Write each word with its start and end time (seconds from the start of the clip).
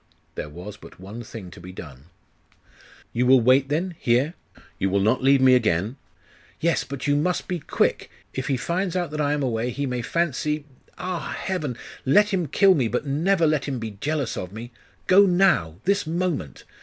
There 0.33 0.49
was 0.49 0.77
but 0.77 0.99
one 0.99 1.21
thing 1.23 1.51
to 1.51 1.59
be 1.59 1.71
done. 1.71 2.05
'You 3.13 3.27
will 3.27 3.39
wait, 3.39 3.69
then, 3.69 3.93
here? 3.99 4.33
You 4.79 4.89
will 4.89 4.99
not 4.99 5.21
leave 5.21 5.41
me 5.41 5.53
again?' 5.53 5.95
'Yes. 6.59 6.83
But 6.83 7.05
you 7.05 7.15
must 7.15 7.47
be 7.47 7.59
quick! 7.59 8.09
If 8.33 8.47
he 8.47 8.57
finds 8.57 8.95
out 8.95 9.11
that 9.11 9.21
I 9.21 9.33
am 9.33 9.43
away, 9.43 9.69
he 9.69 9.85
may 9.85 10.01
fancy.... 10.01 10.65
Ah, 10.97 11.37
heaven! 11.39 11.77
let 12.03 12.29
him 12.29 12.47
kill 12.47 12.73
me, 12.73 12.87
but 12.87 13.05
never 13.05 13.45
let 13.45 13.65
him 13.65 13.77
be 13.77 13.91
jealous 14.01 14.35
of 14.35 14.51
me! 14.51 14.71
Go 15.05 15.27
now! 15.27 15.75
this 15.83 16.07
moment! 16.07 16.63